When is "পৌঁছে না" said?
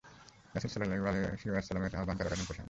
2.47-2.59